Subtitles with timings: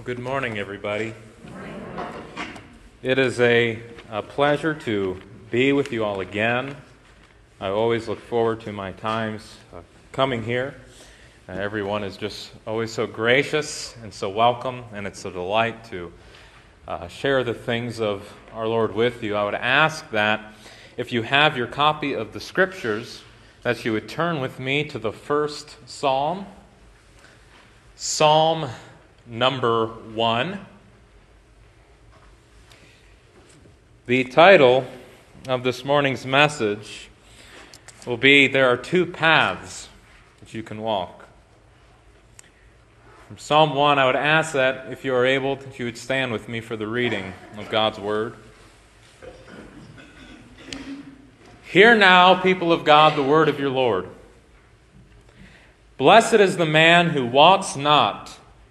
[0.00, 1.12] Well, good morning, everybody.
[3.02, 6.74] It is a, a, pleasure to be with you all again.
[7.60, 9.58] I always look forward to my times
[10.10, 10.74] coming here.
[11.46, 16.10] Uh, everyone is just always so gracious and so welcome, and it's a delight to
[16.88, 19.36] uh, share the things of our Lord with you.
[19.36, 20.54] I would ask that
[20.96, 23.20] if you have your copy of the Scriptures,
[23.64, 26.46] that you would turn with me to the first Psalm.
[27.96, 28.70] Psalm
[29.30, 30.66] number one.
[34.06, 34.84] The title
[35.46, 37.08] of this morning's message
[38.04, 39.88] will be There Are Two Paths
[40.40, 41.28] That You Can Walk.
[43.28, 46.32] From Psalm 1, I would ask that if you are able, that you would stand
[46.32, 48.34] with me for the reading of God's Word.
[51.62, 54.08] Hear now, people of God, the word of your Lord.
[55.98, 58.39] Blessed is the man who walks not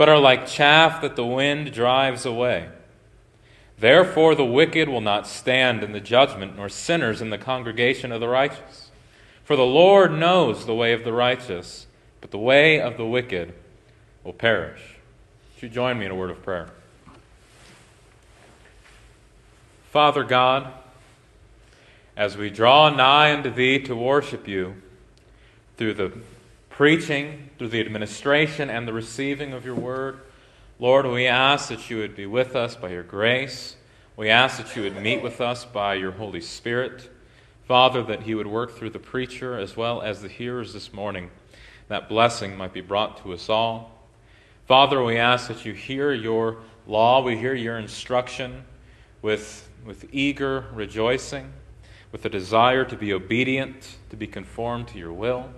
[0.00, 2.66] but are like chaff that the wind drives away.
[3.78, 8.18] Therefore, the wicked will not stand in the judgment, nor sinners in the congregation of
[8.18, 8.90] the righteous.
[9.44, 11.86] For the Lord knows the way of the righteous,
[12.22, 13.52] but the way of the wicked
[14.24, 14.80] will perish.
[15.56, 16.70] Would you join me in a word of prayer?
[19.90, 20.72] Father God,
[22.16, 24.76] as we draw nigh unto Thee to worship You
[25.76, 26.12] through the
[26.80, 30.18] preaching, through the administration and the receiving of your word.
[30.78, 33.76] Lord, we ask that you would be with us by your grace.
[34.16, 37.10] We ask that you would meet with us by your Holy Spirit.
[37.68, 41.30] Father, that he would work through the preacher as well as the hearers this morning,
[41.88, 44.08] that blessing might be brought to us all.
[44.66, 48.64] Father, we ask that you hear your law, we hear your instruction
[49.20, 51.52] with, with eager rejoicing,
[52.10, 55.50] with a desire to be obedient, to be conformed to your will.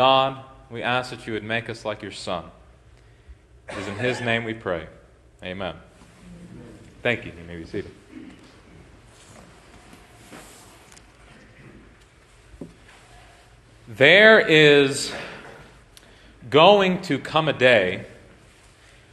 [0.00, 2.44] God, we ask that you would make us like your Son.
[3.68, 4.86] It is in his name we pray.
[5.44, 5.74] Amen.
[7.02, 7.32] Thank you.
[7.38, 7.90] You may be seated.
[13.86, 15.12] There is
[16.48, 18.06] going to come a day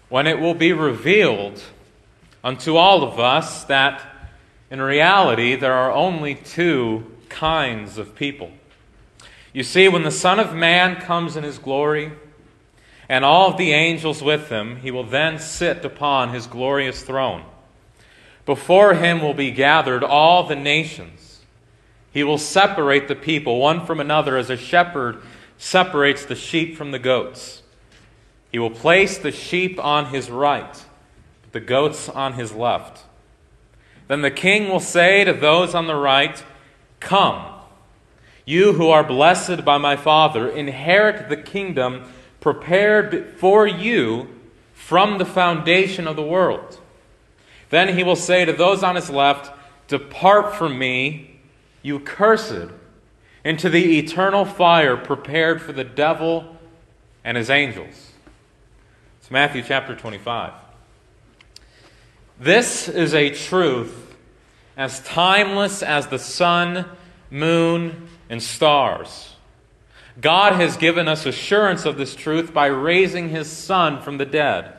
[0.08, 1.62] when it will be revealed
[2.46, 4.02] unto all of us that
[4.72, 8.54] in reality there are only two kinds of people.
[9.58, 12.12] You see, when the Son of Man comes in his glory,
[13.10, 17.44] and all of the angels with him, he will then sit upon his glorious throne.
[18.46, 21.40] Before him will be gathered all the nations.
[22.14, 25.24] He will separate the people one from another as a shepherd
[25.58, 27.64] separates the sheep from the goats.
[28.52, 30.86] He will place the sheep on his right,
[31.52, 33.06] the goats on his left.
[34.08, 36.44] Then the king will say to those on the right,
[37.00, 37.57] Come.
[38.48, 42.10] You who are blessed by my Father, inherit the kingdom
[42.40, 44.30] prepared for you
[44.74, 46.80] from the foundation of the world.
[47.72, 49.52] Then he will say to those on his left,
[49.90, 51.42] Depart from me,
[51.82, 52.70] you cursed,
[53.44, 56.56] into the eternal fire prepared for the devil
[57.26, 58.14] and his angels.
[59.20, 60.54] It's Matthew chapter 25.
[62.40, 64.16] This is a truth
[64.78, 66.86] as timeless as the sun,
[67.30, 69.36] moon, and stars.
[70.20, 74.74] God has given us assurance of this truth by raising his Son from the dead.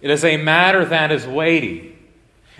[0.00, 1.96] It is a matter that is weighty.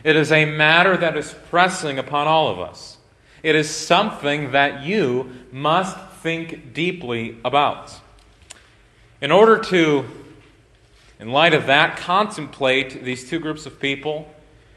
[0.02, 2.98] It is a matter that is pressing upon all of us.
[3.42, 7.92] It is something that you must think deeply about.
[9.20, 10.04] In order to,
[11.18, 14.28] in light of that, contemplate these two groups of people,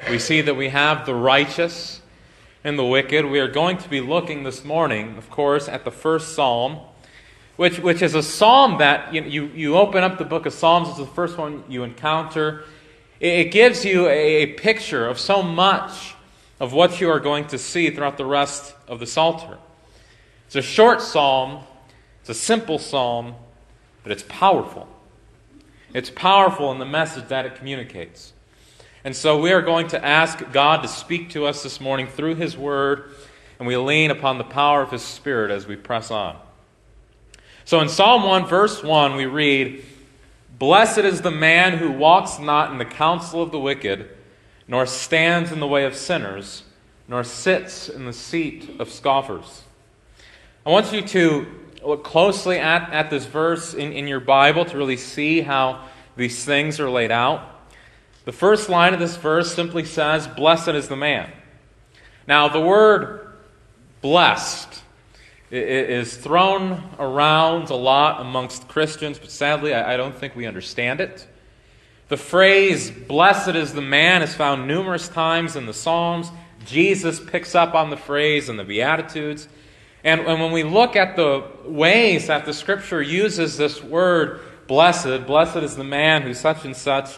[0.09, 2.01] we see that we have the righteous
[2.63, 3.25] and the wicked.
[3.25, 6.79] We are going to be looking this morning, of course, at the first psalm,
[7.57, 10.89] which, which is a psalm that you, you, you open up the book of Psalms,
[10.89, 12.63] it's the first one you encounter.
[13.19, 16.15] It, it gives you a, a picture of so much
[16.59, 19.57] of what you are going to see throughout the rest of the Psalter.
[20.47, 21.63] It's a short psalm,
[22.21, 23.35] it's a simple psalm,
[24.03, 24.87] but it's powerful.
[25.93, 28.32] It's powerful in the message that it communicates.
[29.05, 32.35] And so we are going to ask God to speak to us this morning through
[32.35, 33.11] His Word,
[33.59, 36.37] and we lean upon the power of His Spirit as we press on.
[37.65, 39.83] So in Psalm 1, verse 1, we read,
[40.57, 44.09] Blessed is the man who walks not in the counsel of the wicked,
[44.69, 46.63] nor stands in the way of sinners,
[47.09, 49.63] nor sits in the seat of scoffers.
[50.65, 51.45] I want you to
[51.83, 55.83] look closely at, at this verse in, in your Bible to really see how
[56.15, 57.52] these things are laid out.
[58.25, 61.31] The first line of this verse simply says, Blessed is the man.
[62.27, 63.33] Now, the word
[64.01, 64.81] blessed
[65.51, 71.27] is thrown around a lot amongst Christians, but sadly, I don't think we understand it.
[72.07, 76.31] The phrase, blessed is the man, is found numerous times in the Psalms.
[76.65, 79.47] Jesus picks up on the phrase in the Beatitudes.
[80.03, 85.57] And, when we look at the ways that the Scripture uses this word, blessed, blessed
[85.57, 87.17] is the man who such and such,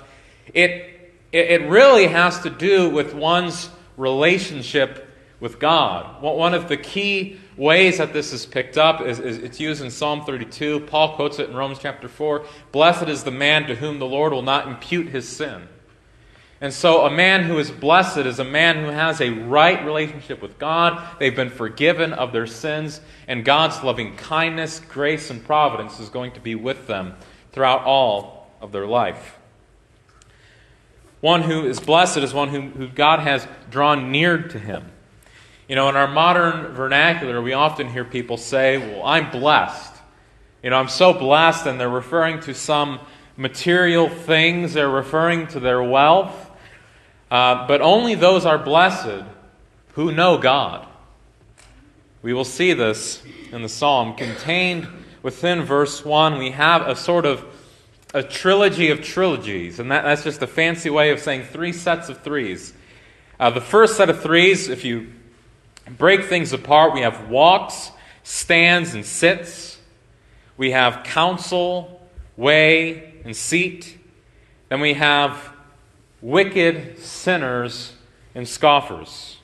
[0.53, 0.94] it,
[1.35, 5.09] it, it really has to do with one's relationship
[5.41, 6.21] with God.
[6.21, 9.91] One of the key ways that this is picked up is, is, it's used in
[9.91, 10.81] Psalm 32.
[10.81, 12.45] Paul quotes it in Romans chapter 4.
[12.71, 15.67] Blessed is the man to whom the Lord will not impute his sin.
[16.61, 20.41] And so, a man who is blessed is a man who has a right relationship
[20.41, 21.05] with God.
[21.19, 26.31] They've been forgiven of their sins, and God's loving kindness, grace, and providence is going
[26.31, 27.15] to be with them
[27.51, 29.37] throughout all of their life.
[31.25, 34.91] One who is blessed is one who, who God has drawn near to him.
[35.67, 39.91] You know, in our modern vernacular, we often hear people say, Well, I'm blessed.
[40.61, 42.99] You know, I'm so blessed, and they're referring to some
[43.37, 46.51] material things, they're referring to their wealth.
[47.31, 49.25] Uh, but only those are blessed
[49.93, 50.85] who know God.
[52.21, 54.13] We will see this in the psalm.
[54.13, 54.87] Contained
[55.23, 57.43] within verse 1, we have a sort of
[58.15, 62.07] a trilogy of trilogies, and that, that's just a fancy way of saying three sets
[62.07, 62.73] of threes.
[63.37, 65.11] Uh, the first set of threes, if you
[65.97, 67.91] break things apart, we have walks,
[68.23, 69.79] stands, and sits.
[70.55, 72.07] We have counsel,
[72.37, 73.97] way, and seat.
[74.69, 75.51] Then we have
[76.21, 77.95] wicked sinners
[78.33, 79.39] and scoffers.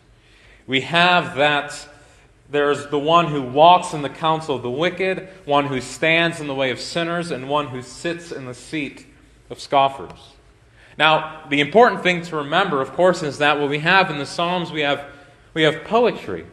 [0.66, 1.90] We have that
[2.52, 6.48] there's the one who walks in the counsel of the wicked, one who stands in
[6.48, 9.06] the way of sinners, and one who sits in the seat
[9.50, 10.20] of scoffers.
[10.98, 14.26] Now, the important thing to remember, of course, is that what we have in the
[14.26, 15.06] Psalms, we have
[15.54, 16.46] we have poetry.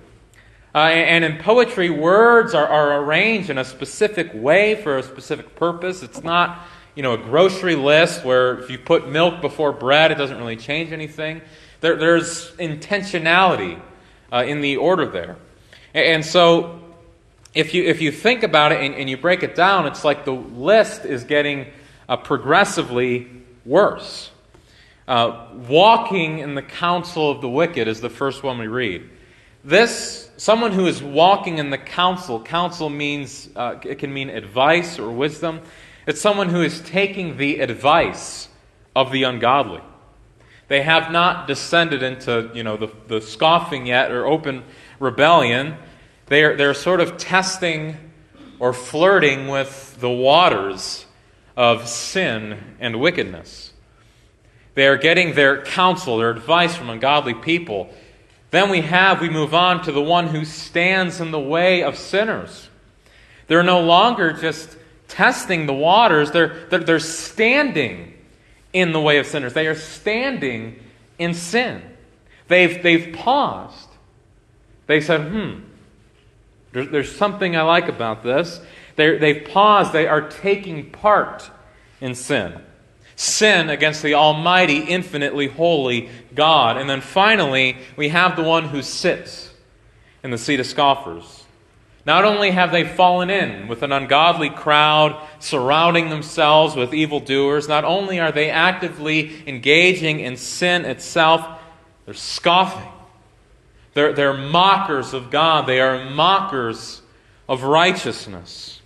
[0.75, 5.57] Uh, and in poetry, words are, are arranged in a specific way for a specific
[5.57, 6.03] purpose.
[6.03, 10.17] It's not, you know, a grocery list where if you put milk before bread, it
[10.17, 11.41] doesn't really change anything.
[11.81, 13.81] There, there's intentionality
[14.33, 15.37] uh, in the order there.
[16.07, 16.81] And so,
[17.55, 20.25] if you, if you think about it and, and you break it down, it's like
[20.25, 21.67] the list is getting
[22.09, 23.29] uh, progressively
[23.65, 24.31] worse.
[25.07, 29.09] Uh, walking in the counsel of the wicked is the first one we read.
[29.65, 34.99] This, someone who is walking in the counsel, counsel means, uh, it can mean advice
[34.99, 35.61] or wisdom.
[36.07, 38.49] It's someone who is taking the advice
[38.95, 39.81] of the ungodly.
[40.69, 44.65] They have not descended into, you know, the, the scoffing yet or open
[45.01, 45.77] rebellion.
[46.29, 47.97] They are, they're sort of testing
[48.59, 51.07] or flirting with the waters
[51.57, 53.73] of sin and wickedness.
[54.75, 57.91] They are getting their counsel, their advice from ungodly people.
[58.51, 61.97] Then we have, we move on to the one who stands in the way of
[61.97, 62.69] sinners.
[63.49, 64.77] They're no longer just
[65.09, 68.15] testing the waters, they're, they're, they're standing
[68.73, 69.55] in the way of sinners.
[69.55, 70.79] They are standing
[71.19, 71.83] in sin.
[72.47, 73.89] They've, they've paused.
[74.87, 75.61] They said, hmm,
[76.79, 78.61] there's, there's something I like about this.
[78.97, 79.93] they they've paused.
[79.93, 81.51] They are taking part
[82.01, 82.61] in sin
[83.17, 86.77] sin against the Almighty, infinitely holy God.
[86.77, 89.53] And then finally, we have the one who sits
[90.23, 91.45] in the seat of scoffers.
[92.07, 97.85] Not only have they fallen in with an ungodly crowd surrounding themselves with evildoers, not
[97.85, 101.45] only are they actively engaging in sin itself,
[102.05, 102.89] they're scoffing.
[103.99, 105.67] They're, they're mockers of God.
[105.67, 107.03] They are mockers
[107.49, 108.81] of righteousness.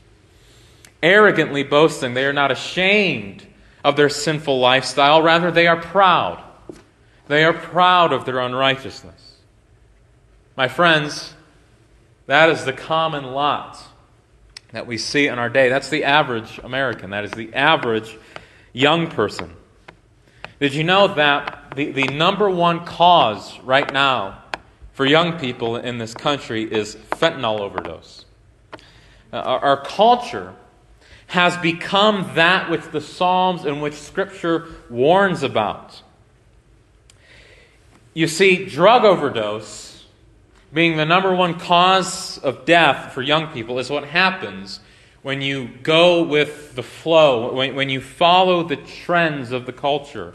[1.03, 3.47] Arrogantly boasting, they are not ashamed
[3.85, 5.21] of their sinful lifestyle.
[5.21, 6.43] Rather, they are proud.
[7.29, 9.37] They are proud of their unrighteousness.
[10.57, 11.35] My friends,
[12.25, 13.83] that is the common lot
[14.73, 15.69] that we see in our day.
[15.69, 17.11] That's the average American.
[17.11, 18.17] That is the average
[18.73, 19.53] young person.
[20.59, 24.39] Did you know that the, the number one cause right now
[24.93, 28.25] for young people in this country is fentanyl overdose?
[29.33, 30.55] Uh, our, culture
[31.29, 36.03] has become that which the Psalms and which Scripture warns about.
[38.13, 40.05] You see, drug overdose,
[40.75, 44.81] being the number one cause of death for young people, is what happens
[45.23, 50.35] when you go with the flow, when, when you follow the trends of the culture.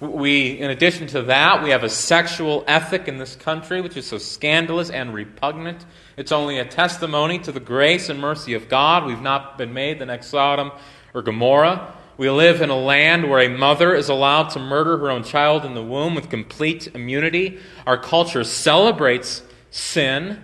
[0.00, 4.06] We, in addition to that, we have a sexual ethic in this country which is
[4.06, 5.84] so scandalous and repugnant.
[6.16, 9.04] It's only a testimony to the grace and mercy of God.
[9.04, 10.72] We've not been made the next Sodom
[11.12, 11.94] or Gomorrah.
[12.16, 15.64] We live in a land where a mother is allowed to murder her own child
[15.64, 17.58] in the womb with complete immunity.
[17.86, 20.42] Our culture celebrates sin,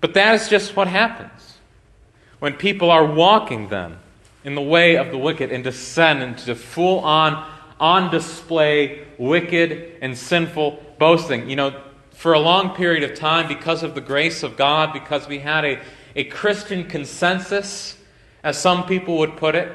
[0.00, 1.58] but that is just what happens
[2.40, 3.98] when people are walking then
[4.42, 7.46] in the way of the wicked and descend into full on,
[7.80, 11.48] on display, wicked and sinful boasting.
[11.48, 11.80] You know,
[12.12, 15.64] for a long period of time, because of the grace of God, because we had
[15.64, 15.80] a,
[16.14, 17.96] a Christian consensus,
[18.44, 19.72] as some people would put it,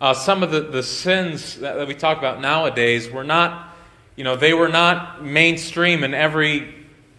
[0.00, 3.72] uh, some of the, the sins that, that we talk about nowadays were not,
[4.16, 6.74] you know, they were not mainstream in every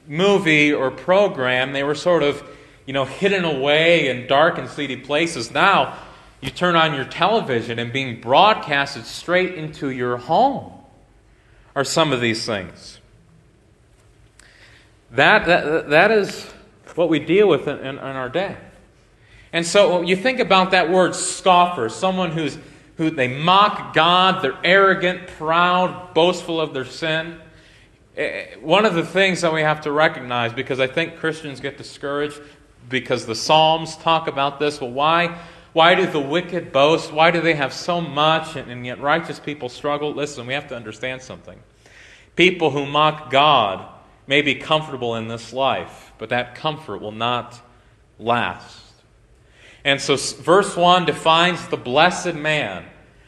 [0.05, 1.71] movie or program.
[1.71, 2.43] They were sort of,
[2.85, 5.51] you know, hidden away in dark and seedy places.
[5.51, 5.97] Now,
[6.43, 10.73] you turn on your television and being broadcasted straight into your home
[11.75, 12.99] are some of these things.
[15.11, 16.51] That, that, that is
[16.95, 18.57] what we deal with in, in, in our day.
[19.53, 22.57] And so you think about that word scoffer, someone who's
[22.97, 27.39] who they mock God, they're arrogant, proud, boastful of their sin.
[28.15, 31.77] Eh, one of the things that we have to recognize, because I think Christians get
[31.77, 32.39] discouraged
[32.89, 34.79] because the Psalms talk about this.
[34.79, 35.39] Well, why,
[35.73, 37.11] why do the wicked boast?
[37.11, 40.13] Why do they have so much and, and yet righteous people struggle?
[40.13, 41.59] Listen, we have to understand something.
[42.35, 43.87] People who mock God
[44.27, 47.59] may be comfortable in this life, but that comfort will not
[48.19, 48.79] last.
[49.83, 52.85] And so, verse 1 defines the blessed man.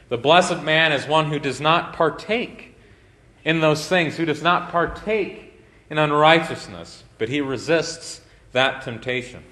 [0.09, 2.75] The blessed man is one who does not partake
[3.43, 8.21] in those things, who does not partake in unrighteousness, but he resists
[8.53, 9.43] that temptation.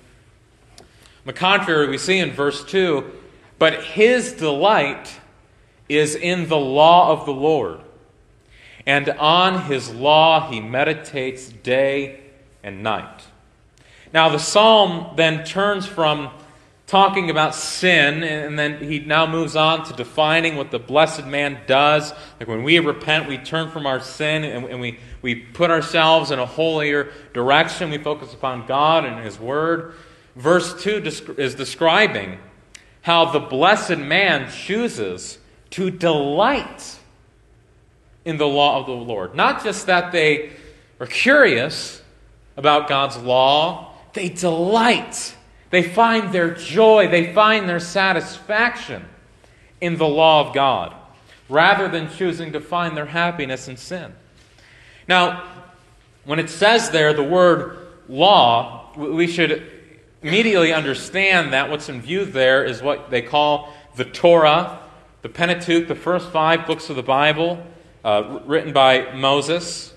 [1.25, 3.19] The contrary, we see in verse 2
[3.63, 5.21] but his delight
[5.87, 7.79] is in the law of the Lord,
[8.85, 12.19] and on his law he meditates day
[12.61, 13.23] and night.
[14.13, 16.29] Now, the psalm then turns from
[16.87, 21.57] talking about sin, and then he now moves on to defining what the blessed man
[21.65, 22.13] does.
[22.41, 26.31] Like when we repent, we turn from our sin and, and we, we put ourselves
[26.31, 27.89] in a holier direction.
[27.89, 29.95] We focus upon God and His Word.
[30.35, 31.03] Verse 2
[31.37, 32.39] is describing
[33.01, 35.37] how the blessed man chooses
[35.71, 36.99] to delight
[38.25, 39.35] in the law of the Lord.
[39.35, 40.51] Not just that they
[40.99, 42.01] are curious
[42.55, 45.35] about God's law, they delight
[45.73, 49.03] they find their joy, they find their satisfaction
[49.81, 50.93] in the law of God,
[51.49, 54.13] rather than choosing to find their happiness in sin.
[55.07, 55.43] Now,
[56.25, 59.67] when it says there the word law, we should
[60.23, 64.79] immediately understand that what's in view there is what they call the Torah,
[65.21, 67.65] the Pentateuch, the first five books of the Bible,
[68.03, 69.93] uh, written by Moses.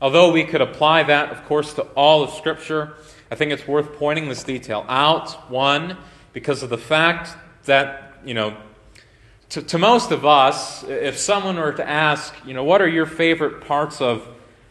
[0.00, 2.94] Although we could apply that, of course, to all of Scripture,
[3.30, 5.50] I think it's worth pointing this detail out.
[5.50, 5.96] One,
[6.32, 8.56] because of the fact that, you know,
[9.50, 13.06] to, to most of us, if someone were to ask, you know, what are your
[13.06, 14.26] favorite parts of,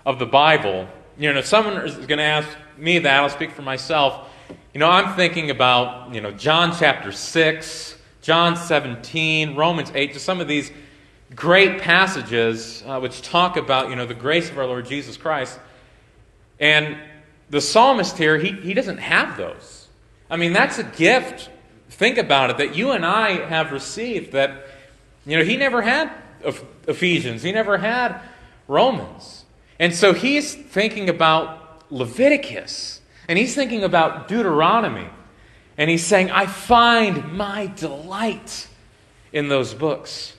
[0.06, 0.88] of the Bible?
[1.18, 2.48] You know, if someone is going to ask
[2.78, 4.29] me that, I'll speak for myself.
[4.74, 10.26] You know, I'm thinking about, you know, John chapter 6, John 17, Romans 8, just
[10.26, 10.72] some of these
[11.36, 15.60] great passages uh, which talk about, you know, the grace of our Lord Jesus Christ.
[16.60, 16.98] And
[17.50, 19.88] the psalmist here, he, he doesn't have those.
[20.30, 21.50] I mean, that's a gift.
[21.90, 24.68] Think about it that you and I have received that,
[25.26, 26.12] you know, he never had
[26.88, 28.22] Ephesians, he never had
[28.68, 29.46] Romans.
[29.80, 32.99] And so he's thinking about Leviticus,
[33.30, 35.08] and he's thinking about Deuteronomy.
[35.78, 38.68] And he's saying, I find my delight
[39.32, 40.36] in those books.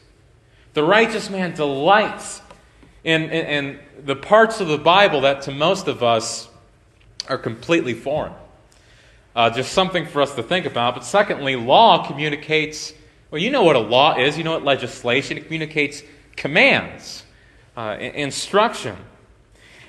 [0.75, 2.42] The righteous man delights
[3.04, 6.49] in, in, in the parts of the Bible that to most of us
[7.28, 8.32] are completely foreign.
[9.37, 10.94] Uh, just something for us to think about.
[10.94, 12.92] But secondly, law communicates,
[13.30, 16.02] well, you know what a law is, you know what legislation, it communicates
[16.35, 17.23] commands,
[17.76, 18.97] uh, instruction.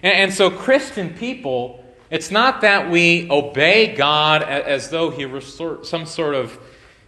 [0.04, 5.40] And, and, so, Christian people, it's not that we obey God as, though He were
[5.40, 6.60] some sort of,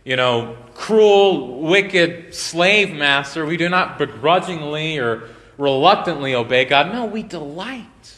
[0.06, 3.46] you know, cruel, wicked slave master.
[3.46, 6.94] We do not begrudgingly or reluctantly obey God.
[6.94, 8.16] No, we delight.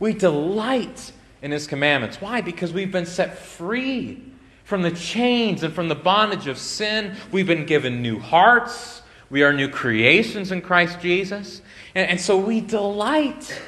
[0.00, 1.12] We delight
[1.42, 2.22] in His commandments.
[2.22, 2.40] Why?
[2.40, 4.22] Because we've been set free
[4.64, 7.16] from the chains and from the bondage of sin.
[7.30, 9.02] We've been given new hearts.
[9.28, 11.60] We are new creations in Christ Jesus.
[11.94, 13.60] And, and so we delight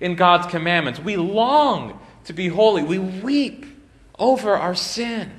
[0.00, 1.00] in God's commandments.
[1.00, 2.82] We long to be holy.
[2.82, 3.66] We weep
[4.18, 5.32] over our sin.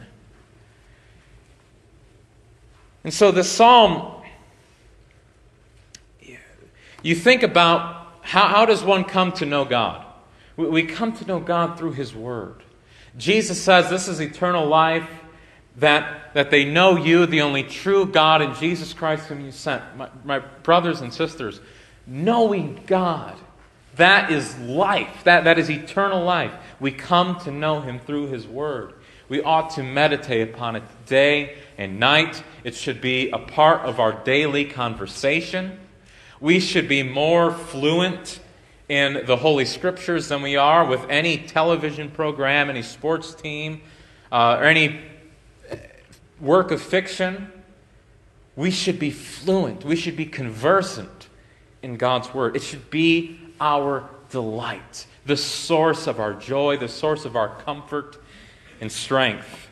[3.04, 4.24] And so the psalm,
[7.02, 10.06] you think about how, how does one come to know God?
[10.58, 12.64] We, we come to know God through His Word.
[13.18, 15.10] Jesus says this is eternal life,
[15.78, 19.84] that, that they know you, the only true God, and Jesus Christ whom you sent.
[19.96, 21.62] My, my brothers and sisters,
[22.06, 23.38] knowing God,
[23.98, 25.24] that is life.
[25.24, 26.54] That, that is eternal life.
[26.80, 28.94] We come to know Him through His Word.
[29.30, 32.44] We ought to meditate upon it day and night.
[32.64, 35.80] It should be a part of our daily conversation.
[36.40, 38.40] We should be more fluent
[38.88, 43.82] in the Holy Scriptures than we are with any television program, any sports team,
[44.32, 45.02] uh, or any
[46.40, 47.52] work of fiction.
[48.56, 49.84] We should be fluent.
[49.84, 51.28] We should be conversant
[51.82, 52.56] in God's Word.
[52.56, 58.18] It should be our delight, the source of our joy, the source of our comfort
[58.82, 59.70] and strength.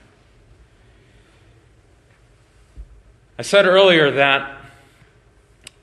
[3.37, 4.57] I said earlier that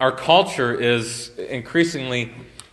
[0.01, 2.33] our culture is increasingly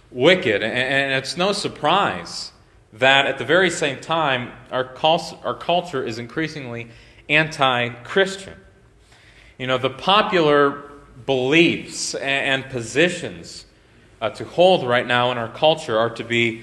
[0.10, 2.52] wicked, and it's no surprise
[2.94, 4.96] that at the very same time, our,
[5.44, 6.88] our culture is increasingly
[7.28, 8.56] anti Christian.
[9.58, 10.90] You know, the popular
[11.26, 13.66] beliefs and positions
[14.22, 16.62] uh, to hold right now in our culture are to be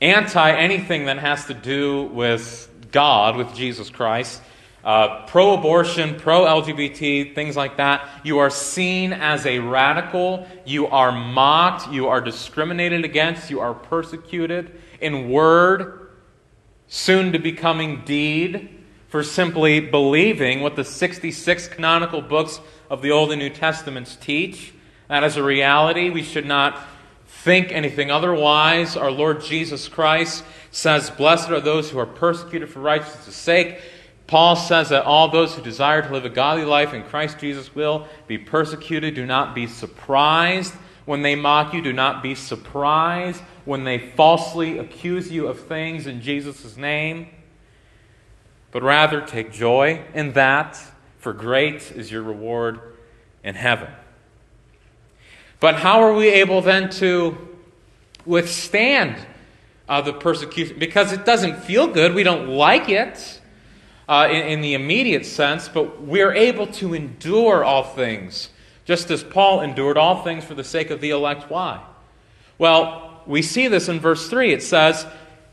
[0.00, 4.40] anti anything that has to do with God, with Jesus Christ,
[4.82, 8.08] uh, pro abortion, pro LGBT, things like that.
[8.24, 10.46] You are seen as a radical.
[10.64, 11.92] You are mocked.
[11.92, 13.50] You are discriminated against.
[13.50, 16.08] You are persecuted in word,
[16.88, 18.70] soon to becoming deed,
[19.08, 24.72] for simply believing what the 66 canonical books of the Old and New Testaments teach.
[25.10, 26.08] That is a reality.
[26.08, 26.80] We should not
[27.26, 28.96] think anything otherwise.
[28.96, 33.80] Our Lord Jesus Christ says, Blessed are those who are persecuted for righteousness' sake.
[34.28, 37.74] Paul says that all those who desire to live a godly life in Christ Jesus
[37.74, 39.16] will be persecuted.
[39.16, 40.74] Do not be surprised
[41.06, 41.82] when they mock you.
[41.82, 47.26] Do not be surprised when they falsely accuse you of things in Jesus' name.
[48.70, 50.80] But rather take joy in that,
[51.18, 52.78] for great is your reward
[53.42, 53.88] in heaven.
[55.60, 57.36] But how are we able then to
[58.24, 59.16] withstand
[59.88, 60.78] uh, the persecution?
[60.78, 62.14] Because it doesn't feel good.
[62.14, 63.40] We don't like it
[64.08, 68.48] uh, in, in the immediate sense, but we're able to endure all things,
[68.86, 71.50] just as Paul endured all things for the sake of the elect.
[71.50, 71.84] Why?
[72.56, 74.54] Well, we see this in verse 3.
[74.54, 75.06] It says,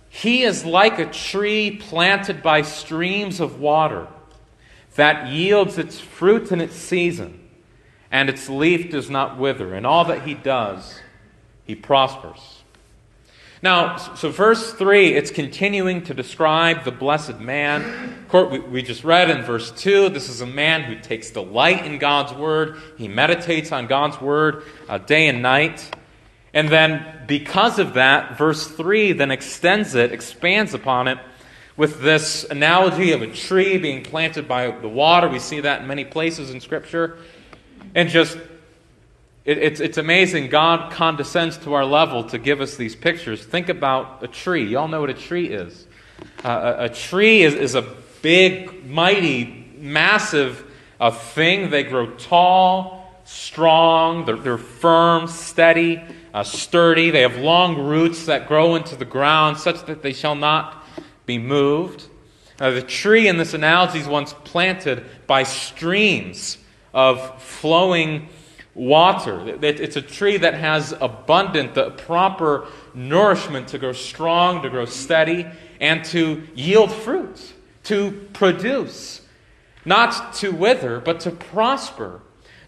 [0.08, 4.08] He is like a tree planted by streams of water
[4.96, 7.47] that yields its fruit in its season
[8.12, 9.76] and its leaf does not wither.
[9.76, 11.00] In all that he does,
[11.66, 12.58] he prospers.
[13.64, 18.26] Now, so verse 3, it's continuing to describe the blessed man.
[18.70, 22.34] We just read in verse 2 this is a man who takes delight in God's
[22.34, 22.78] word.
[22.98, 25.96] He meditates on God's word uh, day and night.
[26.54, 31.18] And then, because of that, verse 3 then extends it, expands upon it
[31.76, 35.28] with this analogy of a tree being planted by the water.
[35.28, 37.18] We see that in many places in Scripture.
[37.96, 38.38] And just,
[39.46, 40.50] it, it's, it's amazing.
[40.50, 43.44] God condescends to our level to give us these pictures.
[43.44, 44.68] Think about a tree.
[44.68, 45.88] You all know what a tree is.
[46.44, 47.82] Uh, a, a, tree is, is a
[48.22, 51.70] big, mighty, massive uh, thing.
[51.70, 57.10] They grow tall, strong, they're, they're firm, steady, uh, sturdy.
[57.12, 60.84] They have long roots that grow into the ground such that they shall not
[61.26, 62.06] be moved.
[62.60, 66.58] Uh, the tree in this analogy is once planted by streams
[66.98, 68.28] of flowing
[68.74, 69.56] water.
[69.62, 75.46] It's a tree that has abundant, the proper nourishment to grow strong, to grow steady,
[75.80, 79.22] and to yield fruit, to produce.
[79.86, 82.22] Not to wither, but to prosper.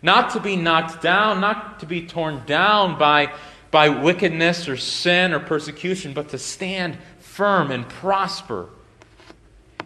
[0.04, 3.34] Not to be knocked down, not to be torn down by,
[3.72, 8.70] by wickedness or sin or persecution, but to stand firm and prosper.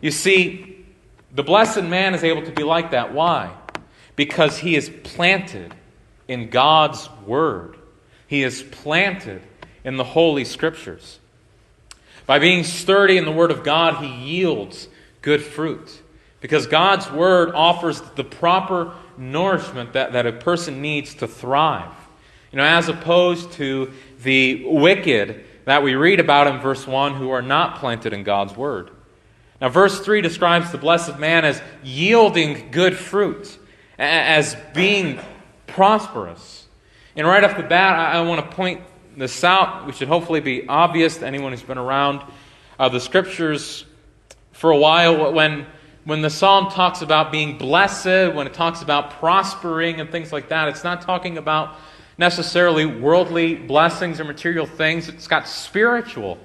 [0.01, 0.85] You see,
[1.33, 3.13] the blessed man is able to be like that.
[3.13, 3.55] Why?
[4.15, 5.73] Because he is planted
[6.27, 7.77] in God's Word.
[8.27, 9.41] He is planted
[9.83, 11.19] in the Holy Scriptures.
[12.25, 14.87] By being sturdy in the Word of God, he yields
[15.21, 16.01] good fruit.
[16.39, 21.91] Because God's Word offers the proper nourishment that, that a person needs to thrive.
[22.51, 27.29] You know, as opposed to the wicked that we read about in verse 1 who
[27.31, 28.91] are not planted in God's Word.
[29.59, 33.57] Now, verse 3 describes the blessed man as yielding good fruit
[33.97, 35.19] as being
[35.67, 36.67] prosperous.
[37.15, 38.81] And right off the bat, I, want to point
[39.15, 42.21] this out, which should hopefully be obvious to anyone who's been around
[42.79, 43.85] uh, the scriptures
[44.51, 45.31] for a while.
[45.31, 45.67] When,
[46.05, 50.49] when the psalm talks about being blessed, when it talks about prospering and things like
[50.49, 51.75] that, it's not talking about
[52.17, 55.09] necessarily worldly blessings or material things.
[55.09, 56.39] It's got spiritual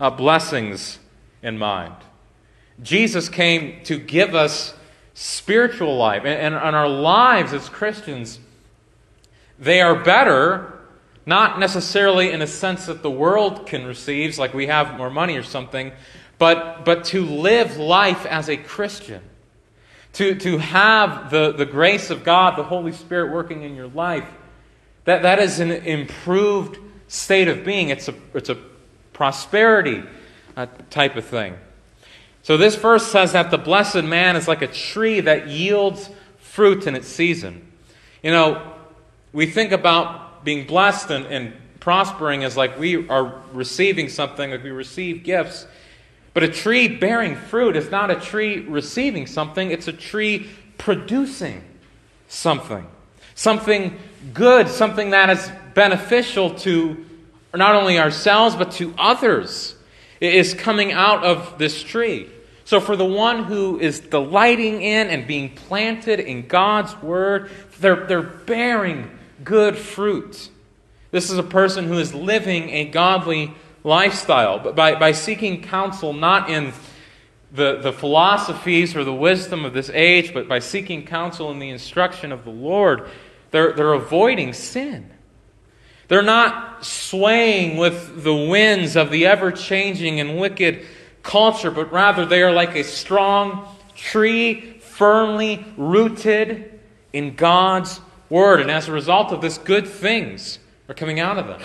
[0.00, 0.98] uh, blessings
[1.42, 1.94] in mind.
[2.82, 4.74] Jesus came to give us
[5.20, 8.38] spiritual life, and, and, our lives as Christians,
[9.58, 10.78] they are better.
[11.26, 15.36] Not necessarily in a sense that the world can receive, like we have more money
[15.36, 15.90] or something,
[16.38, 19.20] but, but to live life as a Christian,
[20.12, 24.28] to, to have the, the grace of God, the Holy Spirit working in your life,
[25.04, 26.78] that, that is an improved
[27.08, 27.88] state of being.
[27.88, 28.58] It's a, it's a
[29.12, 30.04] prosperity
[30.56, 31.56] uh, type of thing.
[32.48, 36.08] So this verse says that the blessed man is like a tree that yields
[36.38, 37.70] fruit in its season.
[38.22, 38.72] You know,
[39.34, 44.64] we think about being blessed and, and prospering as like we are receiving something, like
[44.64, 45.66] we receive gifts.
[46.32, 51.62] But a tree bearing fruit is not a tree receiving something, it's a tree producing
[52.28, 52.86] something.
[53.34, 53.98] Something
[54.32, 57.04] good, something that is beneficial to
[57.52, 59.74] not only ourselves, but to others,
[60.18, 62.30] is coming out of this tree.
[62.68, 67.50] So, for the one who is delighting in and being planted in God's Word,
[67.80, 69.10] they're, they're bearing
[69.42, 70.50] good fruit.
[71.10, 73.54] This is a person who is living a godly
[73.84, 76.74] lifestyle, but by, by seeking counsel not in
[77.52, 81.70] the, the philosophies or the wisdom of this age, but by seeking counsel in the
[81.70, 83.08] instruction of the Lord,
[83.50, 85.10] they're, they're avoiding sin.
[86.08, 90.84] They're not swaying with the winds of the ever changing and wicked
[91.22, 96.80] culture, but rather they are like a strong tree firmly rooted
[97.12, 98.00] in God's
[98.30, 98.60] Word.
[98.60, 101.60] And as a result of this, good things are coming out of them.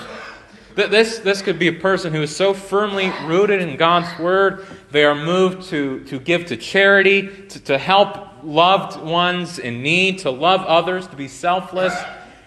[0.75, 5.03] This, this could be a person who is so firmly rooted in God's Word, they
[5.03, 10.31] are moved to, to give to charity, to, to help loved ones in need, to
[10.31, 11.93] love others, to be selfless,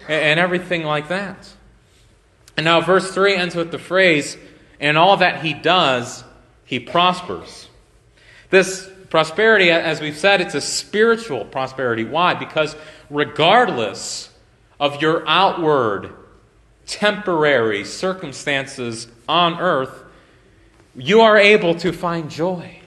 [0.08, 1.48] and, and everything like that.
[2.56, 4.36] And now, verse 3 ends with the phrase,
[4.80, 6.24] and all that he does,
[6.66, 7.68] he prospers.
[8.50, 12.04] This prosperity, as we've said, it's a spiritual prosperity.
[12.04, 12.34] Why?
[12.34, 12.76] Because
[13.08, 14.30] regardless
[14.78, 16.12] of your outward
[16.86, 20.04] temporary circumstances on earth,
[20.94, 22.80] you are able to find joy.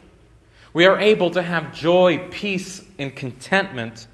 [0.74, 4.08] We are able to have joy, peace, and contentment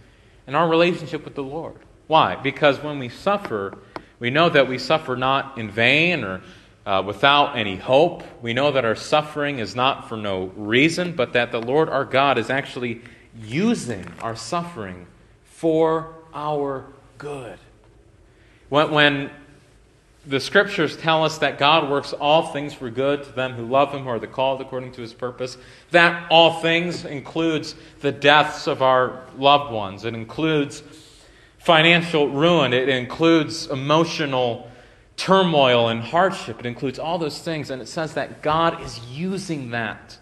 [0.47, 1.75] in our relationship with the Lord.
[2.08, 2.36] Why?
[2.36, 3.78] Because when we suffer,
[4.19, 6.41] we know that we suffer not in vain or
[6.85, 8.23] uh, without any hope.
[8.41, 12.05] We know that our suffering is not for no reason, but that the Lord our
[12.05, 13.01] God is actually
[13.41, 15.07] using our suffering
[15.43, 16.85] for our
[17.17, 17.57] good.
[18.69, 19.31] When, when
[20.27, 23.91] the scriptures tell us that God works all things for good to them who love
[23.91, 25.57] him, who are the called according to his purpose.
[25.91, 30.03] That all things includes the deaths of our loved ones.
[30.03, 30.81] It includes
[31.59, 32.73] financial ruin.
[32.73, 34.69] It includes emotional
[35.17, 36.60] turmoil and hardship.
[36.60, 37.69] It includes all those things.
[37.69, 40.17] And it says that God is using that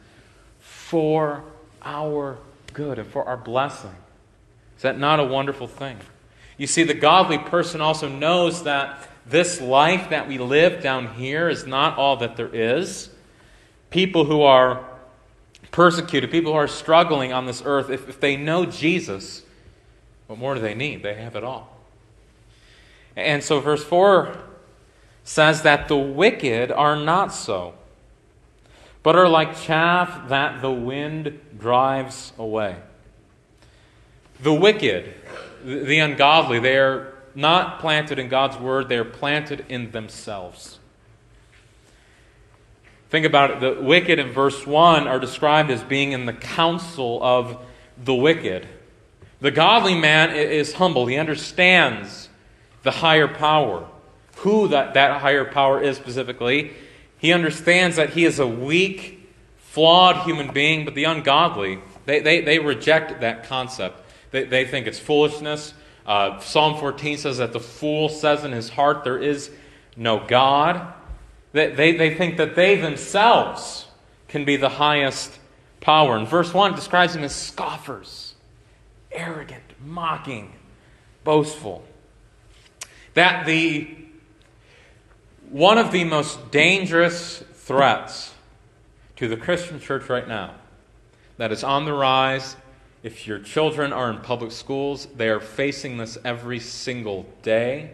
[0.59, 1.43] for
[1.81, 2.37] our
[2.73, 3.95] good and for our blessing.
[4.77, 5.97] Is that not a wonderful thing?
[6.57, 11.49] You see, the godly person also knows that this life that we live down here
[11.49, 13.09] is not all that there is.
[13.89, 14.85] People who are
[15.71, 19.43] persecuted, people who are struggling on this earth, if, if they know Jesus,
[20.27, 21.03] what more do they need?
[21.03, 21.69] They have it all.
[23.15, 24.37] And so, verse 4
[25.23, 27.73] says that the wicked are not so,
[29.01, 32.77] but are like chaff that the wind drives away.
[34.41, 35.13] The wicked,
[35.63, 40.79] the ungodly, they are not planted in God's word, they are planted in themselves.
[43.09, 43.59] Think about it.
[43.59, 47.63] The wicked in verse 1 are described as being in the counsel of
[48.03, 48.67] the wicked.
[49.39, 52.29] The godly man is humble, he understands
[52.81, 53.87] the higher power,
[54.43, 56.73] who that, that higher power is specifically.
[57.17, 62.41] He understands that he is a weak, flawed human being, but the ungodly, they, they,
[62.41, 64.01] they reject that concept.
[64.31, 65.73] They, they think it's foolishness.
[66.05, 69.49] Uh, Psalm 14 says that the fool says in his heart, There is
[69.95, 70.93] no God.
[71.53, 73.87] They, they, they think that they themselves
[74.27, 75.39] can be the highest
[75.79, 76.17] power.
[76.17, 78.33] And verse 1 describes them as scoffers,
[79.09, 80.51] arrogant, mocking,
[81.23, 81.85] boastful.
[83.13, 84.02] That the
[85.53, 88.33] one of the most dangerous threats
[89.15, 90.55] to the Christian church right now
[91.37, 92.55] that is on the rise
[93.03, 97.91] if your children are in public schools, they are facing this every single day.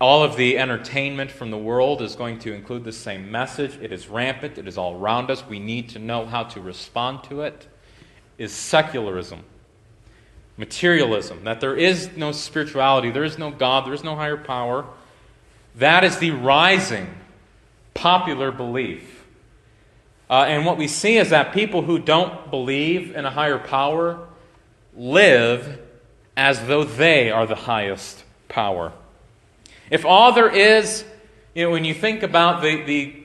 [0.00, 3.76] All of the entertainment from the world is going to include the same message.
[3.82, 5.44] It is rampant, it is all around us.
[5.44, 7.66] We need to know how to respond to it.
[8.38, 9.42] is secularism,
[10.56, 14.86] materialism, that there is no spirituality, there is no God, there is no higher power.
[15.76, 17.08] That is the rising
[17.94, 19.24] popular belief.
[20.28, 24.28] Uh, and what we see is that people who don't believe in a higher power
[24.96, 25.80] live
[26.36, 28.92] as though they are the highest power.
[29.90, 31.04] If all there is,
[31.54, 33.16] you know, when you think about the, the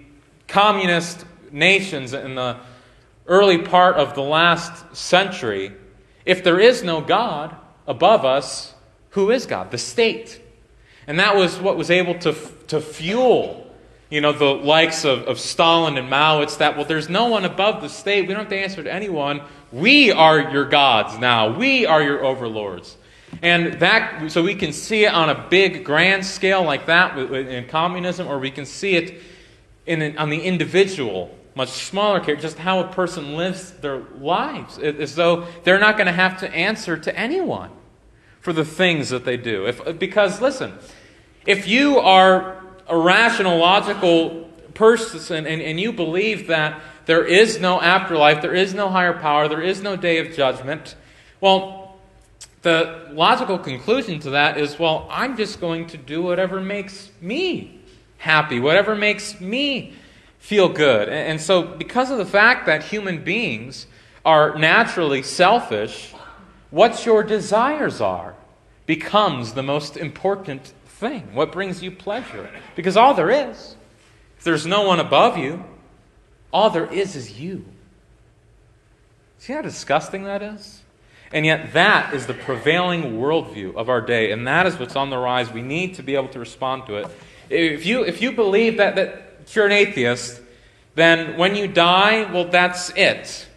[0.47, 2.57] communist nations in the
[3.27, 5.71] early part of the last century,
[6.25, 7.55] if there is no God
[7.87, 8.73] above us,
[9.11, 9.71] who is God?
[9.71, 10.41] The state.
[11.07, 12.33] And that was what was able to,
[12.67, 13.65] to fuel
[14.09, 16.41] you know, the likes of, of Stalin and Mao.
[16.41, 18.27] It's that, well, there's no one above the state.
[18.27, 19.41] We don't have to answer to anyone.
[19.71, 21.57] We are your gods now.
[21.57, 22.97] We are your overlords.
[23.41, 27.67] And that, so we can see it on a big, grand scale like that in
[27.67, 29.21] communism, or we can see it
[29.85, 34.77] in an, on the individual, much smaller care, just how a person lives their lives,
[34.77, 37.71] as though they're not going to have to answer to anyone
[38.45, 39.65] for the things that they do.
[39.65, 40.77] If, because, listen,
[41.47, 47.81] if you are a rational, logical person and, and you believe that there is no
[47.81, 50.95] afterlife, there is no higher power, there is no day of judgment,
[51.41, 51.97] well,
[52.61, 57.79] the logical conclusion to that is well, I'm just going to do whatever makes me
[58.19, 59.93] happy, whatever makes me
[60.37, 61.09] feel good.
[61.09, 63.87] And so, because of the fact that human beings
[64.23, 66.13] are naturally selfish,
[66.69, 68.34] what your desires are
[68.85, 71.33] becomes the most important thing.
[71.33, 72.49] What brings you pleasure?
[72.75, 73.75] Because all there is,
[74.37, 75.63] if there's no one above you,
[76.53, 77.65] all there is is you.
[79.39, 80.81] See how disgusting that is?
[81.31, 85.09] And yet, that is the prevailing worldview of our day, and that is what's on
[85.09, 85.51] the rise.
[85.51, 87.07] We need to be able to respond to it.
[87.49, 90.41] If you, if you believe that, that you're an atheist,
[90.93, 93.47] then when you die, well, that's it.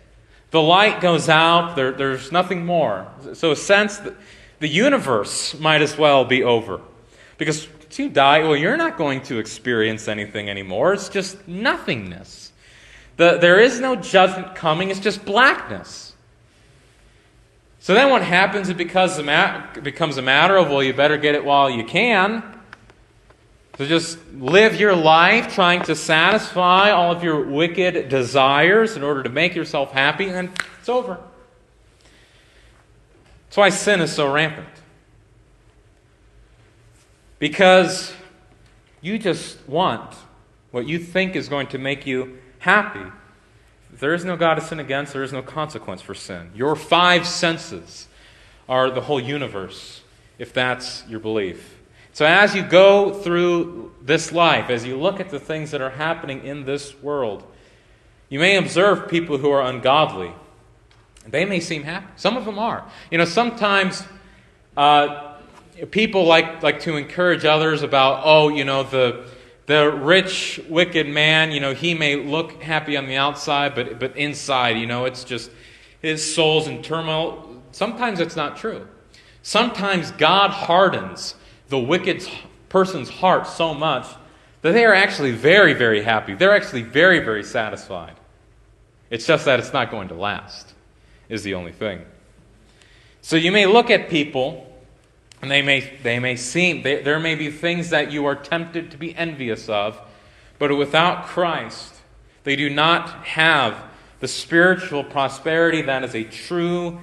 [0.50, 3.06] The light goes out, there, there's nothing more.
[3.34, 4.14] So, a sense that
[4.60, 6.80] the universe might as well be over.
[7.36, 10.92] Because once you die, well, you're not going to experience anything anymore.
[10.92, 12.52] It's just nothingness.
[13.16, 16.14] The, there is no judgment coming, it's just blackness.
[17.80, 18.68] So then what happens?
[18.68, 21.84] It becomes a, mat- becomes a matter of, well, you better get it while you
[21.84, 22.42] can.
[23.78, 29.22] So just live your life trying to satisfy all of your wicked desires in order
[29.22, 31.18] to make yourself happy, and it's over.
[33.48, 34.68] That's why sin is so rampant.
[37.38, 38.12] Because
[39.00, 40.14] you just want
[40.70, 43.10] what you think is going to make you happy.
[43.90, 46.50] There is no God to sin against, there is no consequence for sin.
[46.54, 48.06] Your five senses
[48.68, 50.02] are the whole universe,
[50.38, 51.76] if that's your belief.
[52.12, 55.90] So, as you go through this life, as you look at the things that are
[55.90, 57.44] happening in this world,
[58.28, 60.32] you may observe people who are ungodly.
[61.30, 62.06] They may seem happy.
[62.16, 62.84] Some of them are.
[63.10, 64.04] You know, sometimes
[64.76, 65.34] uh,
[65.90, 69.28] people like, like to encourage others about, oh, you know, the
[69.68, 74.16] the rich, wicked man, you know, he may look happy on the outside, but, but
[74.16, 75.50] inside, you know, it's just
[76.00, 77.62] his soul's in turmoil.
[77.72, 78.88] Sometimes it's not true.
[79.42, 81.34] Sometimes God hardens
[81.68, 82.26] the wicked
[82.70, 84.06] person's heart so much
[84.62, 86.32] that they are actually very, very happy.
[86.32, 88.16] They're actually very, very satisfied.
[89.10, 90.72] It's just that it's not going to last,
[91.28, 92.04] is the only thing.
[93.20, 94.64] So you may look at people
[95.40, 98.90] and they may, they may seem, they, there may be things that you are tempted
[98.90, 100.00] to be envious of,
[100.58, 101.94] but without Christ,
[102.44, 103.84] they do not have
[104.20, 107.00] the spiritual prosperity that is a true,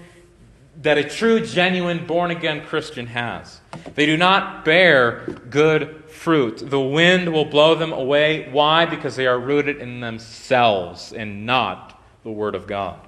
[0.81, 3.61] that a true, genuine, born again Christian has.
[3.93, 6.69] They do not bear good fruit.
[6.69, 8.49] The wind will blow them away.
[8.51, 8.85] Why?
[8.85, 12.99] Because they are rooted in themselves and not the Word of God.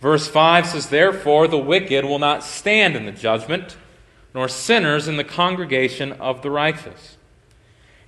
[0.00, 3.76] Verse 5 says, Therefore, the wicked will not stand in the judgment
[4.34, 7.16] nor sinners in the congregation of the righteous.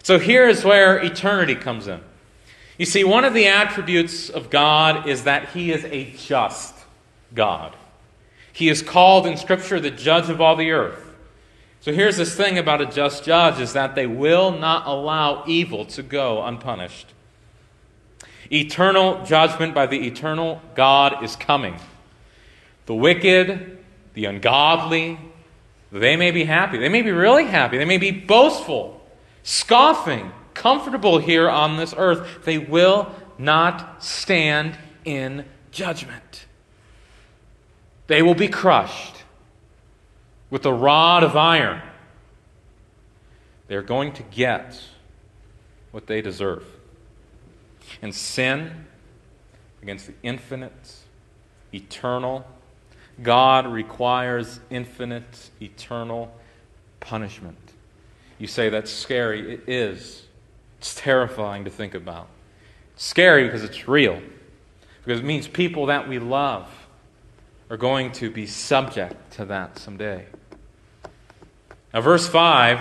[0.03, 2.01] So here is where eternity comes in.
[2.79, 6.75] You see, one of the attributes of God is that He is a just
[7.35, 7.75] God.
[8.53, 11.07] He is called in Scripture the judge of all the earth.
[11.81, 15.85] So here's this thing about a just judge is that they will not allow evil
[15.87, 17.13] to go unpunished.
[18.53, 21.77] Eternal judgment by the eternal God is coming.
[22.87, 23.79] The wicked,
[24.15, 25.19] the ungodly,
[25.93, 26.79] they may be happy.
[26.79, 27.79] They may be really happy.
[27.79, 29.01] They may be boastful,
[29.43, 32.45] scoffing, comfortable here on this earth.
[32.45, 36.47] They will not stand in judgment.
[38.07, 39.23] They will be crushed
[40.51, 41.81] with a rod of iron.
[43.69, 44.83] They're going to get
[45.93, 46.65] what they deserve.
[48.03, 48.87] And sin
[49.83, 50.97] against the infinite,
[51.73, 52.47] eternal.
[53.23, 56.33] God requires infinite, eternal
[57.01, 57.59] punishment.
[58.39, 59.55] You say that's scary.
[59.55, 60.25] It is.
[60.79, 62.29] It's terrifying to think about.
[62.95, 64.21] It's scary because it's real,
[65.05, 66.69] because it means people that we love
[67.69, 70.27] are going to be subject to that someday.
[71.93, 72.81] Now, verse 5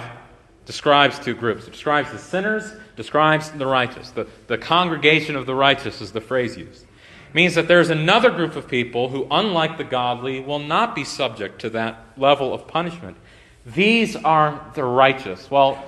[0.70, 4.12] describes two groups it describes the sinners, describes the righteous.
[4.12, 6.84] The, the congregation of the righteous is the phrase used.
[6.84, 11.04] It means that there's another group of people who, unlike the godly, will not be
[11.04, 13.18] subject to that level of punishment.
[13.66, 15.50] These are the righteous.
[15.50, 15.84] Well,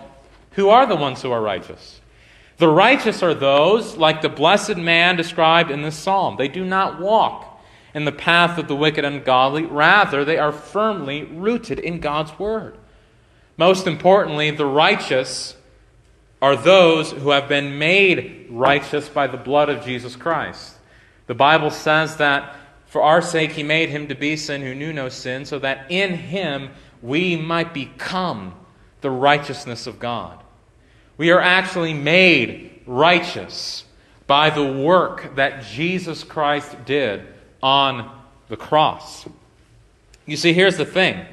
[0.53, 2.01] who are the ones who are righteous?
[2.57, 6.37] The righteous are those, like the blessed man described in this psalm.
[6.37, 7.61] They do not walk
[7.93, 9.63] in the path of the wicked and godly.
[9.63, 12.79] Rather, they are firmly rooted in God's word.
[13.57, 15.55] Most importantly, the righteous
[16.41, 20.75] are those who have been made righteous by the blood of Jesus Christ.
[21.27, 22.55] The Bible says that
[22.87, 25.89] for our sake he made him to be sin who knew no sin, so that
[25.89, 28.53] in him we might become
[29.01, 30.43] the righteousness of God.
[31.17, 33.85] We are actually made righteous
[34.27, 37.25] by the work that Jesus Christ did
[37.61, 38.11] on
[38.49, 39.25] the cross.
[40.25, 41.25] You see, here's the thing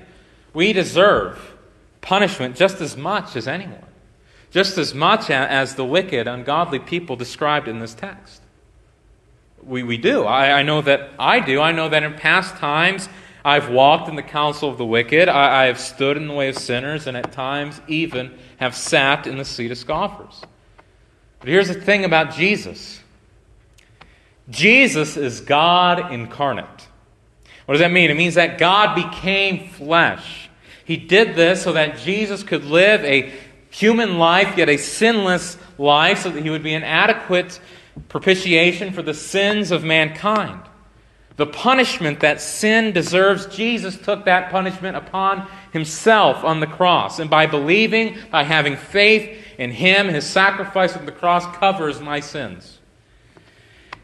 [0.53, 1.57] we deserve
[2.01, 3.85] punishment just as much as anyone,
[4.51, 8.43] just as much as the wicked, ungodly people described in this text.
[9.63, 10.25] We, we do.
[10.25, 11.61] I, I know that I do.
[11.61, 13.09] I know that in past times,
[13.45, 15.29] I've walked in the counsel of the wicked.
[15.29, 19.27] I, I, have stood in the way of sinners, and at times even have sat
[19.27, 20.43] in the seat of scoffers.
[21.41, 23.01] But here's the thing about Jesus
[24.51, 26.89] Jesus is God incarnate.
[27.67, 28.11] What does that mean?
[28.11, 30.48] It means that God became flesh.
[30.89, 33.31] He did this so that Jesus could live a
[33.69, 37.61] human life, yet a sinless life, so that he would be an adequate
[38.09, 40.63] propitiation for the sins of mankind.
[41.37, 47.19] The punishment that sin deserves, Jesus took that punishment upon himself on the cross.
[47.19, 52.21] And by believing, by having faith in him, his sacrifice on the cross covers my
[52.21, 52.78] sins.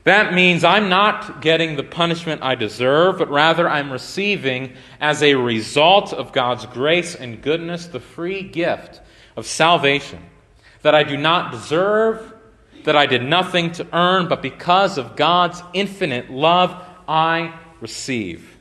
[0.05, 5.35] That means I'm not getting the punishment I deserve, but rather I'm receiving, as a
[5.35, 9.01] result of God's grace and goodness, the free gift
[9.35, 10.21] of salvation
[10.83, 12.35] that I do not deserve,
[12.85, 16.77] that I did nothing to earn, but because of God's infinite love,
[17.09, 18.59] I receive.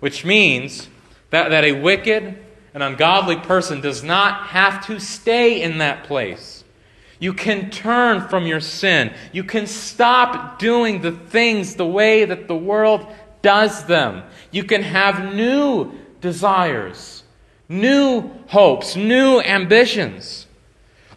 [0.00, 0.88] Which means
[1.30, 2.36] that, that a wicked
[2.74, 6.64] and ungodly person does not have to stay in that place.
[7.20, 9.12] You can turn from your sin.
[9.30, 13.06] You can stop doing the things the way that the world
[13.42, 14.24] does them.
[14.50, 17.22] You can have new desires,
[17.68, 20.46] new hopes, new ambitions.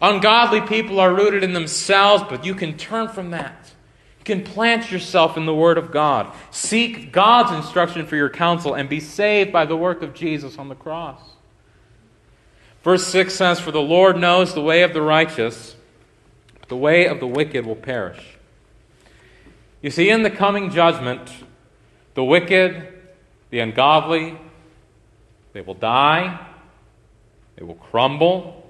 [0.02, 3.72] Ungodly people are rooted in themselves, but you can turn from that.
[4.18, 6.30] You can plant yourself in the Word of God.
[6.50, 10.68] Seek God's instruction for your counsel and be saved by the work of Jesus on
[10.68, 11.20] the cross.
[12.82, 15.76] Verse 6 says, For the Lord knows the way of the righteous
[16.68, 18.36] the way of the wicked will perish.
[19.82, 21.30] You see, in the coming judgment,
[22.14, 22.88] the wicked,
[23.50, 24.38] the ungodly,
[25.52, 26.46] they will die,
[27.56, 28.68] they will crumble,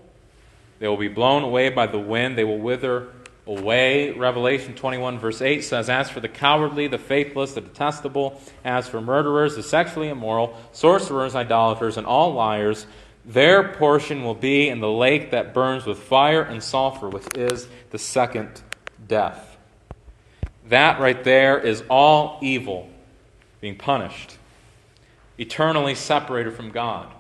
[0.79, 3.09] they will be blown away by the wind, they will wither
[3.47, 4.11] away.
[4.11, 9.01] Revelation 21, verse 8 says, As for the cowardly, the faithless, the detestable, as for
[9.01, 12.87] murderers, the sexually immoral, sorcerers, idolaters, and all liars,
[13.25, 17.69] their portion will be in the lake that burns with fire and sulfur, which is
[17.91, 18.61] the second
[19.09, 19.57] death.
[20.69, 22.91] That right there is all evil
[23.61, 24.37] being punished,
[25.39, 27.13] eternally separated from God.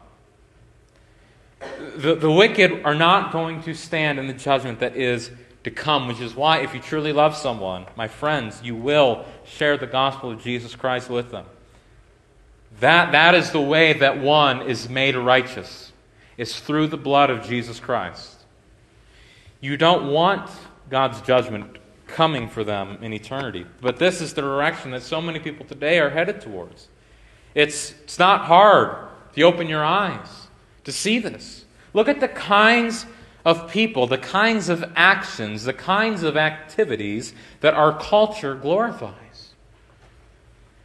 [1.97, 5.31] The, the wicked are not going to stand in the judgment that is
[5.63, 9.79] to come, which is why, if you truly love someone, my friends, you will share
[9.79, 11.47] the gospel of Jesus Christ with them.
[12.81, 15.93] That, that is the way that one is made righteous
[16.37, 18.45] is through the blood of Jesus Christ.
[19.61, 20.51] You don't want
[20.91, 23.67] God's judgment coming for them in eternity.
[23.81, 26.89] But this is the direction that so many people today are headed towards.
[27.55, 30.49] It's, it's not hard you open your eyes
[30.85, 31.65] to see this.
[31.93, 33.07] Look at the kinds
[33.45, 39.15] of people, the kinds of actions, the kinds of activities that our culture glorifies.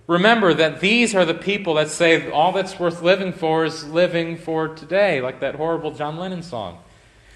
[0.09, 4.37] Remember that these are the people that say all that's worth living for is living
[4.37, 6.79] for today, like that horrible John Lennon song.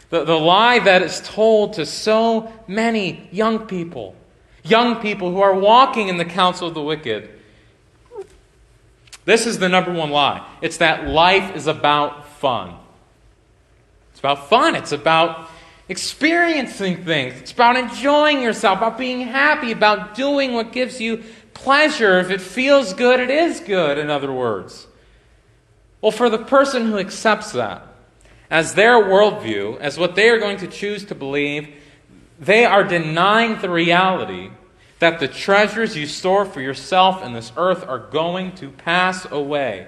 [0.09, 4.15] The, the lie that is told to so many young people,
[4.63, 7.30] young people who are walking in the counsel of the wicked.
[9.24, 10.43] This is the number one lie.
[10.59, 12.74] It's that life is about fun.
[14.13, 14.74] It's about fun.
[14.74, 15.47] It's about
[15.89, 17.36] experiencing things.
[17.39, 21.24] It's about enjoying yourself, about being happy, about doing what gives you
[21.54, 22.20] pleasure.
[22.20, 24.88] If it feels good, it is good, in other words.
[26.01, 27.88] Well, for the person who accepts that
[28.49, 31.70] as their worldview, as what they are going to choose to believe,
[32.39, 34.51] they are denying the reality
[34.99, 39.88] that the treasures you store for yourself in this earth are going to pass away.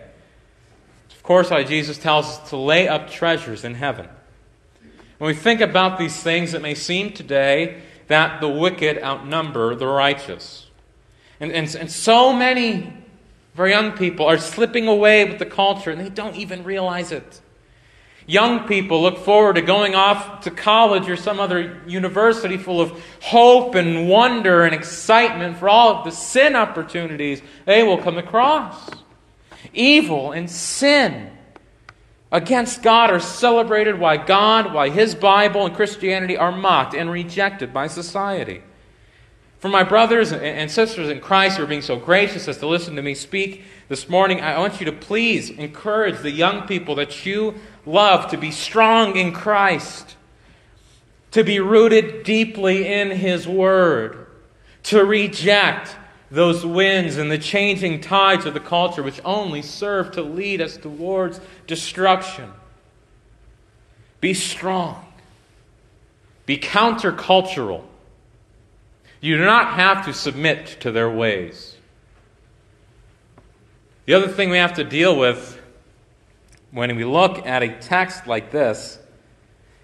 [1.12, 4.08] Of course, why Jesus tells us to lay up treasures in heaven.
[5.18, 9.88] When we think about these things, it may seem today that the wicked outnumber the
[9.88, 10.65] righteous.
[11.40, 12.94] And, and, and so many
[13.58, 17.42] our young people are slipping away with the culture, and they don't even realize it.
[18.28, 23.02] Young people look forward to going off to college or some other university full of
[23.22, 28.90] hope and wonder and excitement for all of the sin opportunities they will come across.
[29.74, 31.32] Evil and sin
[32.32, 37.74] against God are celebrated why God, why His Bible and Christianity are mocked and rejected
[37.74, 38.64] by society.
[39.60, 42.96] For my brothers and sisters in Christ who are being so gracious as to listen
[42.98, 47.26] to me speak this morning, I want you to please encourage the young people that
[47.26, 50.16] you love to be strong in Christ,
[51.32, 54.28] to be rooted deeply in His Word,
[54.84, 55.96] to reject
[56.30, 60.78] those winds and the changing tides of the culture which only serve to lead us
[60.78, 62.52] towards destruction.
[64.20, 65.06] Be strong.
[66.46, 67.84] Be countercultural.
[69.22, 71.76] You do not have to submit to their ways.
[74.06, 75.60] The other thing we have to deal with
[76.72, 79.00] when we look at a text like this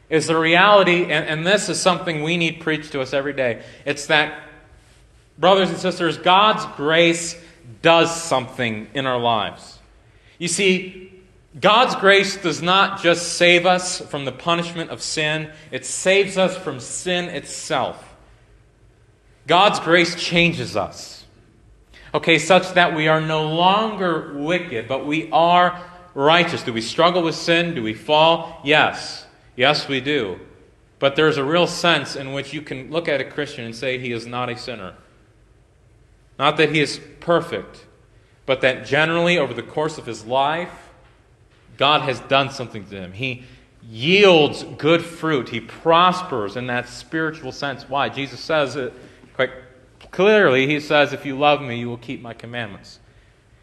[0.10, 3.64] is the reality, and, and this is something we need preached to us every day.
[3.86, 4.44] It's that,
[5.38, 7.42] brothers and sisters, God's grace
[7.82, 9.80] does something in our lives.
[10.38, 11.14] You see,
[11.60, 16.58] God's grace does not just save us from the punishment of sin, it saves us
[16.58, 18.11] from sin itself.
[19.52, 21.26] God's grace changes us.
[22.14, 25.78] Okay, such that we are no longer wicked, but we are
[26.14, 26.64] righteous.
[26.64, 27.76] Do we struggle with sin?
[27.76, 28.62] Do we fall?
[28.64, 29.26] Yes.
[29.58, 30.40] Yes, we do.
[31.00, 34.00] But there's a real sense in which you can look at a Christian and say
[34.00, 34.94] he is not a sinner.
[36.40, 37.86] Not that he is perfect,
[38.46, 40.92] but that generally over the course of his life,
[41.76, 43.12] God has done something to him.
[43.12, 43.44] He
[43.84, 45.50] yields good fruit.
[45.50, 47.90] He prospers in that spiritual sense.
[47.90, 48.08] Why?
[48.08, 48.94] Jesus says it
[49.36, 49.52] quite
[50.12, 50.68] clearly.
[50.68, 53.00] He says, If you love me, you will keep my commandments.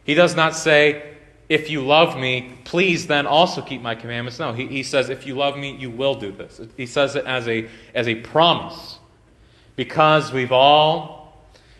[0.04, 1.16] He does not say,
[1.48, 4.38] if you love me, please then also keep my commandments.
[4.38, 6.60] No, he, he says, if you love me, you will do this.
[6.76, 8.98] He says it as a, as a promise.
[9.74, 11.38] Because we've all,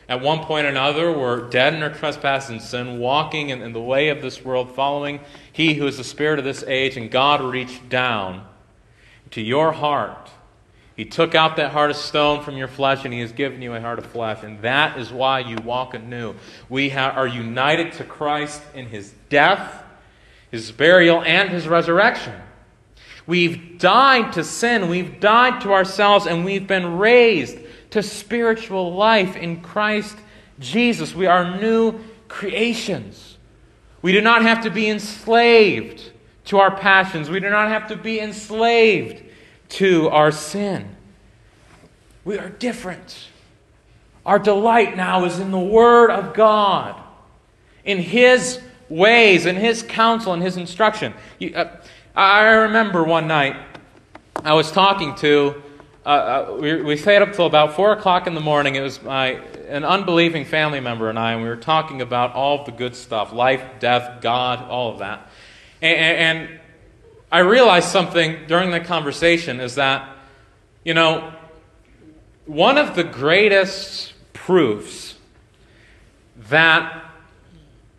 [0.08, 3.72] at one point or another, were dead in our trespass and sin, walking in, in
[3.72, 5.20] the way of this world, following
[5.52, 8.46] he who is the spirit of this age, and God reached down
[9.32, 10.30] to your heart
[10.98, 13.72] he took out that heart of stone from your flesh and He has given you
[13.72, 14.42] a heart of flesh.
[14.42, 16.34] And that is why you walk anew.
[16.68, 19.84] We are united to Christ in His death,
[20.50, 22.34] His burial, and His resurrection.
[23.28, 27.58] We've died to sin, we've died to ourselves, and we've been raised
[27.90, 30.16] to spiritual life in Christ
[30.58, 31.14] Jesus.
[31.14, 33.38] We are new creations.
[34.02, 36.10] We do not have to be enslaved
[36.46, 39.27] to our passions, we do not have to be enslaved
[39.70, 40.96] to our sin.
[42.24, 43.28] We are different.
[44.26, 47.00] Our delight now is in the Word of God,
[47.84, 51.14] in His ways, in His counsel, and His instruction.
[51.38, 51.76] You, uh,
[52.14, 53.56] I remember one night
[54.44, 55.62] I was talking to,
[56.04, 58.74] uh, uh, we, we stayed up till about 4 o'clock in the morning.
[58.74, 62.64] It was my, an unbelieving family member and I, and we were talking about all
[62.64, 65.28] the good stuff life, death, God, all of that.
[65.80, 66.60] And, and
[67.30, 70.16] I realized something during that conversation is that,
[70.84, 71.32] you know,
[72.46, 75.14] one of the greatest proofs
[76.48, 77.04] that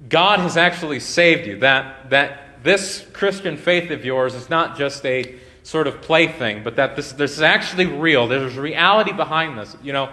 [0.07, 5.05] God has actually saved you, that, that this Christian faith of yours is not just
[5.05, 8.27] a sort of plaything, but that this, this is actually real.
[8.27, 9.77] There's reality behind this.
[9.83, 10.09] You know,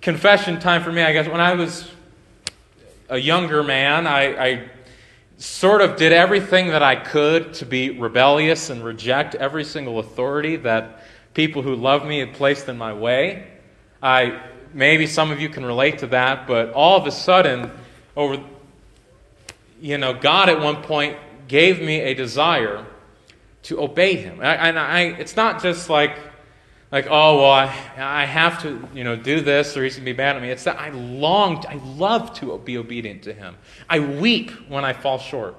[0.00, 1.90] confession time for me, I guess, when I was
[3.08, 4.70] a younger man, I, I
[5.40, 10.56] sort of did everything that I could to be rebellious and reject every single authority
[10.56, 13.46] that people who love me had placed in my way.
[14.02, 14.42] I
[14.74, 17.70] maybe some of you can relate to that, but all of a sudden,
[18.16, 18.44] over
[19.80, 21.16] you know, God at one point
[21.48, 22.84] gave me a desire
[23.62, 24.40] to obey Him.
[24.42, 26.18] And I, I, it's not just like
[26.92, 27.66] like, oh, well, I,
[27.96, 30.50] I have to, you know, do this or he's going to be mad at me.
[30.50, 33.56] It's that I long, I love to be obedient to him.
[33.88, 35.54] I weep when I fall short.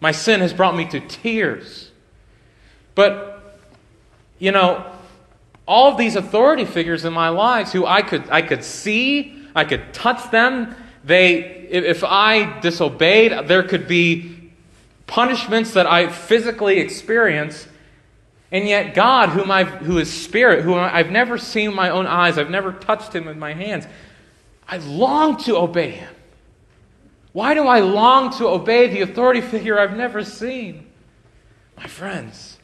[0.00, 1.90] My sin has brought me to tears.
[2.94, 3.58] But,
[4.38, 4.84] you know,
[5.66, 9.64] all of these authority figures in my lives who I could, I could see I
[9.64, 10.76] could touch them.
[11.04, 14.52] They, if I disobeyed, there could be
[15.06, 17.66] punishments that I physically experience.
[18.50, 22.06] And yet, God, whom I've, who is spirit, who I've never seen with my own
[22.06, 23.86] eyes, I've never touched him with my hands,
[24.66, 26.14] I long to obey him.
[27.32, 30.86] Why do I long to obey the authority figure I've never seen?
[31.76, 32.58] My friends,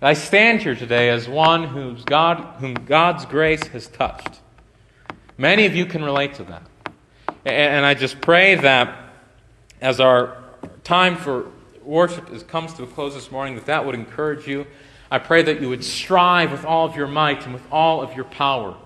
[0.00, 4.40] I stand here today as one whose God, whom God's grace has touched.
[5.38, 6.62] Many of you can relate to that.
[7.44, 8.96] And I just pray that
[9.80, 10.42] as our
[10.84, 11.46] time for
[11.84, 14.66] worship is, comes to a close this morning, that that would encourage you.
[15.10, 18.14] I pray that you would strive with all of your might and with all of
[18.14, 18.76] your power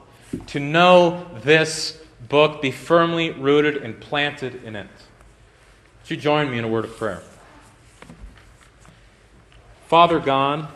[0.48, 4.88] to know this book, be firmly rooted and planted in it.
[6.02, 7.22] Would you join me in a word of prayer?
[9.86, 10.68] Father God,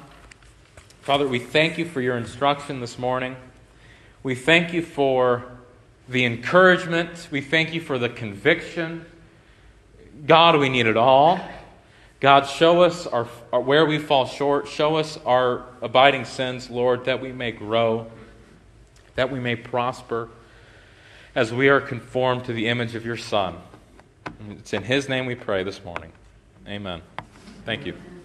[1.02, 3.36] Father, we thank you for your instruction this morning.
[4.22, 5.44] We thank you for
[6.08, 7.28] the encouragement.
[7.30, 9.04] We thank you for the conviction.
[10.26, 11.40] God, we need it all.
[12.22, 14.68] God, show us our, our, where we fall short.
[14.68, 18.12] Show us our abiding sins, Lord, that we may grow,
[19.16, 20.28] that we may prosper
[21.34, 23.56] as we are conformed to the image of your Son.
[24.50, 26.12] It's in His name we pray this morning.
[26.68, 27.02] Amen.
[27.64, 27.96] Thank you.